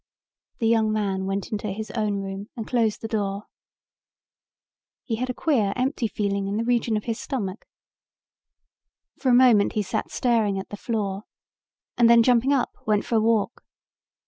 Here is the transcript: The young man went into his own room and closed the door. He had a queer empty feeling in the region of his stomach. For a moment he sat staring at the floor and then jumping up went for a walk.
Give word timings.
The 0.57 0.67
young 0.67 0.91
man 0.91 1.27
went 1.27 1.51
into 1.51 1.67
his 1.69 1.91
own 1.91 2.23
room 2.23 2.47
and 2.57 2.65
closed 2.65 3.01
the 3.01 3.07
door. 3.07 3.43
He 5.03 5.17
had 5.17 5.29
a 5.29 5.33
queer 5.35 5.73
empty 5.75 6.07
feeling 6.07 6.47
in 6.47 6.57
the 6.57 6.63
region 6.63 6.97
of 6.97 7.03
his 7.03 7.19
stomach. 7.19 7.67
For 9.19 9.29
a 9.29 9.35
moment 9.35 9.73
he 9.73 9.83
sat 9.83 10.09
staring 10.09 10.57
at 10.57 10.69
the 10.69 10.75
floor 10.75 11.21
and 11.99 12.09
then 12.09 12.23
jumping 12.23 12.51
up 12.51 12.75
went 12.87 13.05
for 13.05 13.13
a 13.13 13.21
walk. 13.21 13.61